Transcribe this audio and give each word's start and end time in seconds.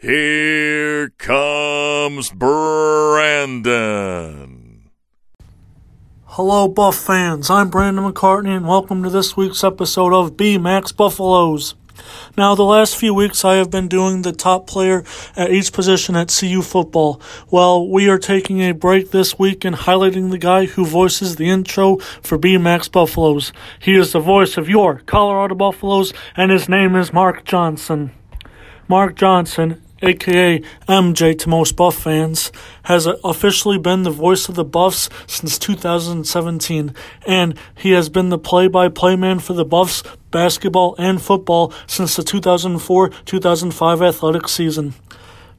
Here 0.00 1.08
comes 1.18 2.30
Brandon. 2.30 3.72
Hello, 6.24 6.68
Buff 6.68 6.94
fans. 6.94 7.50
I'm 7.50 7.68
Brandon 7.68 8.04
McCartney, 8.04 8.56
and 8.56 8.68
welcome 8.68 9.02
to 9.02 9.10
this 9.10 9.36
week's 9.36 9.64
episode 9.64 10.12
of 10.12 10.36
B 10.36 10.56
Max 10.56 10.92
Buffaloes. 10.92 11.74
Now, 12.36 12.54
the 12.54 12.62
last 12.62 12.96
few 12.96 13.12
weeks 13.12 13.44
I 13.44 13.54
have 13.56 13.72
been 13.72 13.88
doing 13.88 14.22
the 14.22 14.30
top 14.30 14.68
player 14.68 15.02
at 15.34 15.50
each 15.50 15.72
position 15.72 16.14
at 16.14 16.32
CU 16.32 16.62
football. 16.62 17.20
Well, 17.50 17.88
we 17.88 18.08
are 18.08 18.18
taking 18.18 18.60
a 18.60 18.74
break 18.74 19.10
this 19.10 19.36
week 19.36 19.64
and 19.64 19.74
highlighting 19.74 20.30
the 20.30 20.38
guy 20.38 20.66
who 20.66 20.86
voices 20.86 21.34
the 21.34 21.50
intro 21.50 21.96
for 22.22 22.38
B 22.38 22.56
Max 22.56 22.86
Buffaloes. 22.86 23.52
He 23.80 23.96
is 23.96 24.12
the 24.12 24.20
voice 24.20 24.56
of 24.56 24.68
your 24.68 25.00
Colorado 25.06 25.56
Buffaloes, 25.56 26.12
and 26.36 26.52
his 26.52 26.68
name 26.68 26.94
is 26.94 27.12
Mark 27.12 27.44
Johnson. 27.44 28.12
Mark 28.86 29.16
Johnson 29.16 29.82
aka 30.02 30.60
MJ 30.88 31.38
to 31.38 31.48
most 31.48 31.76
Buff 31.76 31.96
fans, 31.96 32.52
has 32.84 33.06
officially 33.24 33.78
been 33.78 34.02
the 34.02 34.10
voice 34.10 34.48
of 34.48 34.54
the 34.54 34.64
Buffs 34.64 35.08
since 35.26 35.58
2017, 35.58 36.94
and 37.26 37.58
he 37.74 37.92
has 37.92 38.08
been 38.08 38.28
the 38.28 38.38
play 38.38 38.68
by 38.68 38.88
play 38.88 39.16
man 39.16 39.38
for 39.38 39.52
the 39.52 39.64
Buffs 39.64 40.02
basketball 40.30 40.94
and 40.98 41.20
football 41.20 41.72
since 41.86 42.16
the 42.16 42.22
2004 42.22 43.08
2005 43.24 44.02
athletic 44.02 44.48
season. 44.48 44.94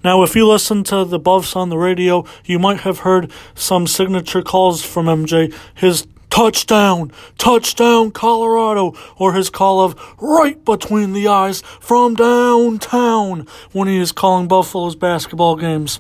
Now, 0.04 0.24
if 0.24 0.34
you 0.34 0.48
listen 0.48 0.84
to 0.86 1.04
the 1.04 1.20
Buffs 1.20 1.58
on 1.58 1.70
the 1.70 1.78
radio, 1.78 2.26
you 2.46 2.58
might 2.58 2.82
have 2.82 3.00
heard 3.00 3.32
some 3.54 3.86
signature 3.86 4.42
calls 4.42 4.82
from 4.82 5.08
MJ. 5.08 5.54
His 5.74 6.08
touchdown, 6.40 7.12
touchdown 7.38 8.12
Colorado, 8.12 8.94
or 9.18 9.34
his 9.34 9.50
call 9.50 9.82
of 9.82 9.94
right 10.22 10.64
between 10.64 11.12
the 11.12 11.28
eyes 11.28 11.60
from 11.82 12.16
downtown 12.16 13.46
when 13.74 13.90
he 13.90 13.98
is 13.98 14.14
calling 14.14 14.48
Buffalo's 14.48 14.96
basketball 14.96 15.58
games. 15.58 16.00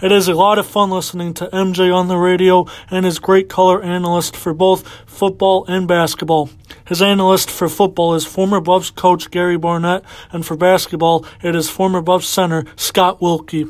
It 0.00 0.12
is 0.12 0.28
a 0.28 0.34
lot 0.34 0.60
of 0.60 0.68
fun 0.68 0.90
listening 0.90 1.34
to 1.34 1.48
MJ 1.48 1.92
on 1.92 2.06
the 2.06 2.16
radio 2.16 2.64
and 2.92 3.04
his 3.04 3.18
great 3.18 3.48
color 3.48 3.82
analyst 3.82 4.36
for 4.36 4.54
both 4.54 4.86
football 5.04 5.64
and 5.66 5.88
basketball. 5.88 6.48
His 6.86 7.02
analyst 7.02 7.50
for 7.50 7.68
football 7.68 8.14
is 8.14 8.24
former 8.24 8.60
Buffs 8.60 8.92
coach 8.92 9.32
Gary 9.32 9.58
Barnett, 9.58 10.04
and 10.30 10.46
for 10.46 10.56
basketball, 10.56 11.26
it 11.42 11.56
is 11.56 11.68
former 11.68 12.00
Buffs 12.00 12.28
center 12.28 12.64
Scott 12.76 13.20
Wilkie. 13.20 13.66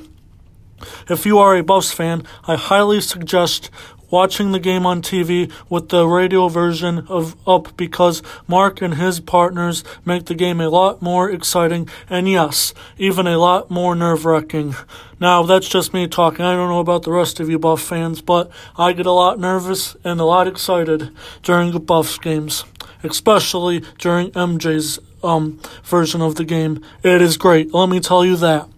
If 1.08 1.24
you 1.24 1.38
are 1.38 1.56
a 1.56 1.62
Buffs 1.62 1.92
fan, 1.92 2.24
I 2.44 2.56
highly 2.56 3.00
suggest 3.00 3.70
watching 4.12 4.52
the 4.52 4.60
game 4.60 4.86
on 4.86 5.02
TV 5.02 5.50
with 5.68 5.88
the 5.88 6.06
radio 6.06 6.46
version 6.46 7.04
of 7.08 7.34
up 7.48 7.76
because 7.76 8.22
Mark 8.46 8.82
and 8.82 8.94
his 8.94 9.18
partners 9.18 9.82
make 10.04 10.26
the 10.26 10.34
game 10.34 10.60
a 10.60 10.68
lot 10.68 11.00
more 11.02 11.30
exciting 11.30 11.88
and 12.08 12.28
yes, 12.28 12.74
even 12.98 13.26
a 13.26 13.38
lot 13.38 13.70
more 13.70 13.96
nerve 13.96 14.24
wracking. 14.24 14.76
Now, 15.18 15.42
that's 15.42 15.68
just 15.68 15.94
me 15.94 16.06
talking. 16.06 16.44
I 16.44 16.54
don't 16.54 16.68
know 16.68 16.80
about 16.80 17.04
the 17.04 17.12
rest 17.12 17.40
of 17.40 17.48
you 17.48 17.58
Buff 17.58 17.80
fans, 17.80 18.20
but 18.20 18.50
I 18.76 18.92
get 18.92 19.06
a 19.06 19.12
lot 19.12 19.40
nervous 19.40 19.96
and 20.04 20.20
a 20.20 20.24
lot 20.24 20.46
excited 20.46 21.10
during 21.42 21.72
the 21.72 21.80
Buffs 21.80 22.18
games, 22.18 22.64
especially 23.02 23.82
during 23.98 24.30
MJ's 24.32 24.98
um, 25.24 25.58
version 25.84 26.20
of 26.20 26.34
the 26.34 26.44
game. 26.44 26.84
It 27.02 27.22
is 27.22 27.36
great, 27.36 27.72
let 27.72 27.88
me 27.88 28.00
tell 28.00 28.24
you 28.24 28.36
that. 28.36 28.71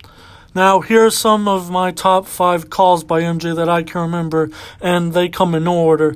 Now, 0.54 0.80
here 0.80 1.04
are 1.04 1.10
some 1.10 1.48
of 1.48 1.68
my 1.68 1.90
top 1.90 2.26
five 2.26 2.70
calls 2.70 3.02
by 3.02 3.22
MJ 3.22 3.56
that 3.56 3.68
I 3.68 3.82
can 3.82 4.02
remember, 4.02 4.50
and 4.80 5.12
they 5.12 5.28
come 5.28 5.52
in 5.52 5.66
order. 5.66 6.14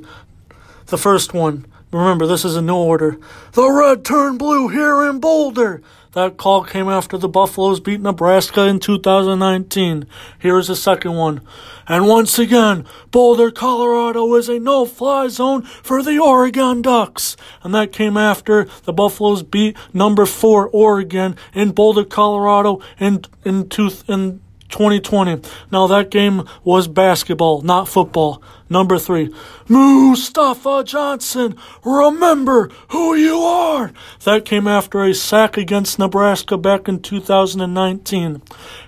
The 0.85 0.97
first 0.97 1.33
one, 1.33 1.65
remember, 1.91 2.27
this 2.27 2.45
is 2.45 2.55
a 2.55 2.61
no 2.61 2.81
order. 2.81 3.17
The 3.53 3.69
red 3.69 4.05
turned 4.05 4.39
blue 4.39 4.67
here 4.67 5.03
in 5.03 5.19
Boulder. 5.19 5.81
That 6.13 6.37
call 6.37 6.63
came 6.63 6.89
after 6.89 7.19
the 7.19 7.29
Buffaloes 7.29 7.79
beat 7.79 8.01
Nebraska 8.01 8.65
in 8.65 8.79
2019. 8.79 10.07
Here's 10.39 10.67
the 10.67 10.75
second 10.75 11.13
one. 11.13 11.41
And 11.87 12.07
once 12.07 12.39
again, 12.39 12.85
Boulder, 13.11 13.51
Colorado 13.51 14.33
is 14.33 14.49
a 14.49 14.59
no 14.59 14.85
fly 14.85 15.27
zone 15.27 15.61
for 15.61 16.01
the 16.01 16.17
Oregon 16.17 16.81
Ducks. 16.81 17.37
And 17.61 17.75
that 17.75 17.91
came 17.91 18.17
after 18.17 18.67
the 18.85 18.93
Buffaloes 18.93 19.43
beat 19.43 19.77
number 19.93 20.25
four 20.25 20.67
Oregon 20.69 21.35
in 21.53 21.71
Boulder, 21.71 22.05
Colorado 22.05 22.81
in, 22.99 23.21
in, 23.45 23.69
two, 23.69 23.91
in 24.07 24.41
2020. 24.69 25.41
Now 25.71 25.85
that 25.87 26.09
game 26.09 26.47
was 26.63 26.87
basketball, 26.87 27.61
not 27.61 27.87
football. 27.87 28.41
Number 28.69 28.99
three, 28.99 29.33
Mustafa 29.67 30.83
Johnson, 30.85 31.57
remember 31.83 32.69
who 32.89 33.15
you 33.15 33.39
are. 33.39 33.91
That 34.25 34.45
came 34.45 34.67
after 34.67 35.03
a 35.03 35.13
sack 35.13 35.57
against 35.57 35.97
Nebraska 35.97 36.55
back 36.55 36.87
in 36.87 37.01
2019. 37.01 38.41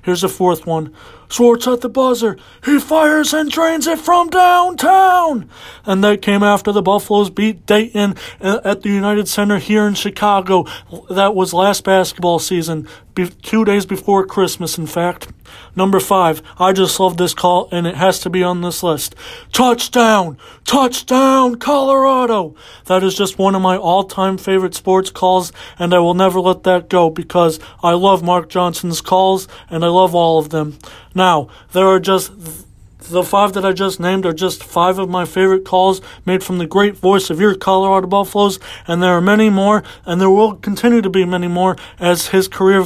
Here's 0.04 0.24
a 0.24 0.30
fourth 0.30 0.68
one. 0.68 0.94
Schwartz 1.32 1.66
at 1.66 1.80
the 1.80 1.90
buzzer. 1.90 2.38
He 2.66 2.78
fires 2.78 3.34
and 3.34 3.50
drains 3.50 3.88
it 3.88 4.00
from 4.00 4.30
downtown. 4.30 5.50
And 5.86 6.04
that 6.04 6.22
came 6.22 6.44
after 6.44 6.74
the 6.74 6.82
Buffaloes 6.82 7.30
beat 7.30 7.66
Dayton 7.66 8.16
uh, 8.42 8.60
at 8.66 8.82
the 8.82 8.90
United 8.90 9.30
Center 9.30 9.58
here 9.58 9.88
in 9.88 9.94
Chicago. 9.94 10.66
That 11.10 11.34
was 11.34 11.54
last 11.54 11.86
basketball 11.86 12.40
season, 12.40 12.88
two 13.42 13.64
days 13.64 13.86
before 13.86 14.26
Christmas, 14.26 14.78
in 14.78 14.88
fact. 14.88 15.30
Number 15.76 16.00
five, 16.02 16.42
I 16.60 16.74
just 16.74 17.00
love 17.00 17.18
this 17.18 17.34
call, 17.34 17.70
and 17.72 17.88
it 17.88 17.96
has 17.96 18.20
to 18.20 18.30
be 18.30 18.44
on 18.44 18.62
this 18.62 18.84
list. 18.84 19.16
Touchdown! 19.72 20.38
Touchdown, 20.66 21.56
Colorado! 21.56 22.56
That 22.88 23.04
is 23.04 23.16
just 23.16 23.38
one 23.38 23.56
of 23.56 23.62
my 23.62 23.78
all 23.78 24.04
time 24.04 24.38
favorite 24.38 24.76
sports 24.76 25.10
calls, 25.10 25.54
and 25.80 25.94
I 25.94 26.00
will 26.00 26.14
never 26.14 26.42
let 26.42 26.64
that 26.64 26.90
go 26.90 27.10
because 27.10 27.58
I 27.82 27.94
love 27.94 28.22
Mark 28.22 28.50
Johnson's 28.50 29.00
calls, 29.00 29.48
and 29.70 29.86
I 29.86 29.88
love 29.88 30.14
all 30.14 30.40
of 30.40 30.50
them. 30.50 30.78
Now, 31.16 31.48
there 31.72 31.88
are 31.88 32.02
just 32.02 32.34
the 33.00 33.24
five 33.24 33.54
that 33.54 33.64
I 33.64 33.72
just 33.72 33.98
named 33.98 34.26
are 34.26 34.34
just 34.34 34.62
five 34.62 35.00
of 35.00 35.10
my 35.10 35.24
favorite 35.24 35.64
calls 35.64 36.02
made 36.26 36.44
from 36.44 36.58
the 36.58 36.68
great 36.68 36.98
voice 36.98 37.30
of 37.30 37.40
your 37.40 37.56
Colorado 37.56 38.08
Buffaloes, 38.08 38.60
and 38.88 39.02
there 39.02 39.14
are 39.14 39.22
many 39.22 39.50
more, 39.50 39.84
and 40.06 40.20
there 40.20 40.30
will 40.30 40.56
continue 40.56 41.02
to 41.02 41.10
be 41.10 41.24
many 41.24 41.48
more 41.48 41.78
as 41.98 42.28
his 42.28 42.50
career 42.50 42.84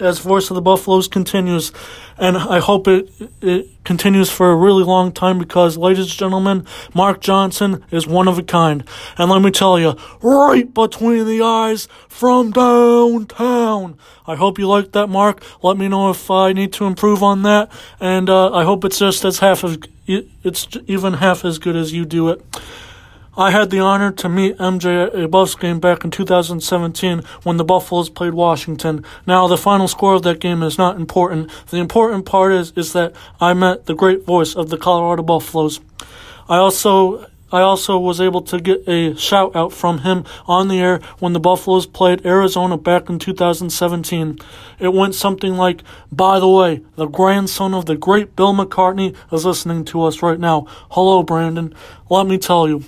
as 0.00 0.18
Voice 0.18 0.50
of 0.50 0.54
the 0.54 0.62
Buffaloes 0.62 1.08
continues. 1.08 1.72
And 2.18 2.36
I 2.36 2.58
hope 2.58 2.86
it, 2.88 3.10
it 3.40 3.68
continues 3.84 4.30
for 4.30 4.50
a 4.50 4.56
really 4.56 4.84
long 4.84 5.12
time 5.12 5.38
because, 5.38 5.76
ladies 5.76 6.10
and 6.10 6.18
gentlemen, 6.18 6.66
Mark 6.94 7.20
Johnson 7.20 7.84
is 7.90 8.06
one 8.06 8.28
of 8.28 8.38
a 8.38 8.42
kind. 8.42 8.84
And 9.16 9.30
let 9.30 9.42
me 9.42 9.50
tell 9.50 9.78
you, 9.78 9.96
right 10.22 10.72
between 10.72 11.26
the 11.26 11.42
eyes 11.42 11.88
from 12.08 12.50
downtown. 12.50 13.96
I 14.26 14.36
hope 14.36 14.58
you 14.58 14.68
like 14.68 14.92
that, 14.92 15.08
Mark. 15.08 15.42
Let 15.62 15.76
me 15.76 15.88
know 15.88 16.10
if 16.10 16.30
I 16.30 16.52
need 16.52 16.72
to 16.74 16.84
improve 16.84 17.22
on 17.22 17.42
that. 17.42 17.70
And 18.00 18.28
uh, 18.28 18.52
I 18.52 18.64
hope 18.64 18.84
it's 18.84 18.98
just 18.98 19.24
as 19.24 19.38
half 19.38 19.64
of 19.64 19.82
it's 20.06 20.66
even 20.86 21.14
half 21.14 21.44
as 21.44 21.58
good 21.58 21.76
as 21.76 21.92
you 21.92 22.04
do 22.04 22.28
it. 22.30 22.44
I 23.40 23.52
had 23.52 23.70
the 23.70 23.80
honor 23.80 24.12
to 24.12 24.28
meet 24.28 24.58
MJ 24.58 25.06
at 25.06 25.18
a 25.18 25.26
Buffs 25.26 25.54
game 25.54 25.80
back 25.80 26.04
in 26.04 26.10
2017 26.10 27.22
when 27.42 27.56
the 27.56 27.64
Buffaloes 27.64 28.10
played 28.10 28.34
Washington. 28.34 29.02
Now, 29.26 29.46
the 29.46 29.56
final 29.56 29.88
score 29.88 30.12
of 30.12 30.24
that 30.24 30.40
game 30.40 30.62
is 30.62 30.76
not 30.76 30.96
important. 30.96 31.50
The 31.70 31.78
important 31.78 32.26
part 32.26 32.52
is, 32.52 32.74
is 32.76 32.92
that 32.92 33.14
I 33.40 33.54
met 33.54 33.86
the 33.86 33.94
great 33.94 34.26
voice 34.26 34.54
of 34.54 34.68
the 34.68 34.76
Colorado 34.76 35.22
Buffaloes. 35.22 35.80
I 36.50 36.58
also 36.58 37.30
I 37.50 37.62
also 37.62 37.98
was 37.98 38.20
able 38.20 38.42
to 38.42 38.60
get 38.60 38.86
a 38.86 39.16
shout 39.16 39.56
out 39.56 39.72
from 39.72 40.00
him 40.00 40.24
on 40.46 40.68
the 40.68 40.78
air 40.78 41.00
when 41.18 41.32
the 41.32 41.40
Buffaloes 41.40 41.86
played 41.86 42.26
Arizona 42.26 42.76
back 42.76 43.08
in 43.08 43.18
2017. 43.18 44.38
It 44.78 44.92
went 44.92 45.14
something 45.14 45.56
like, 45.56 45.82
By 46.12 46.40
the 46.40 46.48
way, 46.48 46.82
the 46.96 47.06
grandson 47.06 47.72
of 47.72 47.86
the 47.86 47.96
great 47.96 48.36
Bill 48.36 48.52
McCartney 48.52 49.16
is 49.32 49.46
listening 49.46 49.86
to 49.86 50.02
us 50.02 50.22
right 50.22 50.38
now. 50.38 50.66
Hello, 50.90 51.22
Brandon. 51.22 51.74
Let 52.10 52.26
me 52.26 52.36
tell 52.36 52.68
you, 52.68 52.84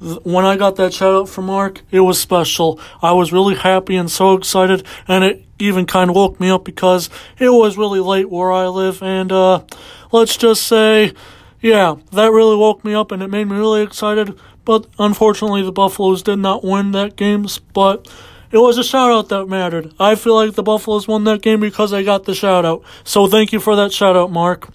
when 0.00 0.44
I 0.44 0.56
got 0.56 0.76
that 0.76 0.92
shout 0.92 1.14
out 1.14 1.28
from 1.28 1.46
Mark, 1.46 1.82
it 1.90 2.00
was 2.00 2.20
special. 2.20 2.80
I 3.02 3.12
was 3.12 3.32
really 3.32 3.54
happy 3.54 3.96
and 3.96 4.10
so 4.10 4.34
excited, 4.34 4.86
and 5.08 5.24
it 5.24 5.44
even 5.58 5.86
kind 5.86 6.10
of 6.10 6.16
woke 6.16 6.40
me 6.40 6.50
up 6.50 6.64
because 6.64 7.08
it 7.38 7.50
was 7.50 7.78
really 7.78 8.00
late 8.00 8.30
where 8.30 8.52
I 8.52 8.66
live, 8.66 9.02
and 9.02 9.30
uh, 9.32 9.64
let's 10.12 10.36
just 10.36 10.64
say, 10.64 11.12
yeah, 11.60 11.96
that 12.12 12.30
really 12.30 12.56
woke 12.56 12.84
me 12.84 12.94
up 12.94 13.10
and 13.10 13.22
it 13.22 13.28
made 13.30 13.48
me 13.48 13.56
really 13.56 13.82
excited. 13.82 14.38
But 14.64 14.86
unfortunately, 14.98 15.62
the 15.62 15.72
Buffaloes 15.72 16.22
did 16.22 16.38
not 16.38 16.64
win 16.64 16.92
that 16.92 17.16
game, 17.16 17.46
but 17.72 18.06
it 18.50 18.58
was 18.58 18.78
a 18.78 18.84
shout 18.84 19.10
out 19.10 19.28
that 19.30 19.46
mattered. 19.46 19.92
I 19.98 20.14
feel 20.14 20.34
like 20.34 20.54
the 20.54 20.62
Buffaloes 20.62 21.08
won 21.08 21.24
that 21.24 21.42
game 21.42 21.60
because 21.60 21.92
I 21.92 22.02
got 22.02 22.24
the 22.24 22.34
shout 22.34 22.64
out. 22.64 22.82
So 23.02 23.26
thank 23.26 23.52
you 23.52 23.60
for 23.60 23.76
that 23.76 23.92
shout 23.92 24.16
out, 24.16 24.30
Mark. 24.30 24.68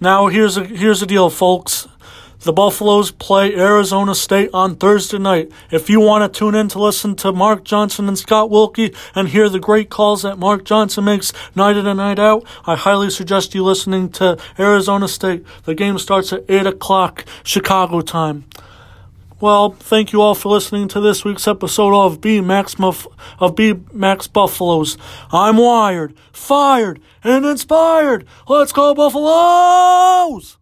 Now 0.00 0.26
here's 0.26 0.56
a 0.56 0.64
here's 0.64 1.00
the 1.00 1.06
deal, 1.06 1.30
folks. 1.30 1.88
The 2.40 2.52
Buffaloes 2.52 3.10
play 3.10 3.54
Arizona 3.56 4.14
State 4.14 4.50
on 4.52 4.76
Thursday 4.76 5.18
night. 5.18 5.50
If 5.70 5.88
you 5.90 6.00
want 6.00 6.32
to 6.32 6.38
tune 6.38 6.54
in 6.54 6.68
to 6.68 6.78
listen 6.78 7.16
to 7.16 7.32
Mark 7.32 7.64
Johnson 7.64 8.08
and 8.08 8.18
Scott 8.18 8.50
Wilkie 8.50 8.94
and 9.14 9.28
hear 9.28 9.48
the 9.48 9.58
great 9.58 9.90
calls 9.90 10.22
that 10.22 10.38
Mark 10.38 10.64
Johnson 10.64 11.04
makes 11.04 11.32
night 11.54 11.76
in 11.76 11.86
and 11.86 11.96
night 11.96 12.18
out, 12.18 12.44
I 12.66 12.76
highly 12.76 13.10
suggest 13.10 13.54
you 13.54 13.64
listening 13.64 14.10
to 14.10 14.38
Arizona 14.58 15.08
State. 15.08 15.44
The 15.64 15.74
game 15.74 15.98
starts 15.98 16.32
at 16.32 16.44
8 16.48 16.66
o'clock 16.66 17.24
Chicago 17.42 18.00
time. 18.00 18.44
Well, 19.40 19.70
thank 19.70 20.12
you 20.12 20.22
all 20.22 20.34
for 20.34 20.48
listening 20.48 20.88
to 20.88 21.00
this 21.00 21.24
week's 21.24 21.46
episode 21.46 21.94
of 21.94 22.20
B 22.20 22.40
Max 22.40 22.78
Muff- 22.78 23.06
of 23.38 23.54
B 23.54 23.74
Max 23.92 24.26
Buffaloes. 24.26 24.96
I'm 25.30 25.58
wired, 25.58 26.14
fired, 26.32 27.00
and 27.22 27.44
inspired. 27.44 28.26
Let's 28.48 28.72
go 28.72 28.94
Buffaloes! 28.94 30.56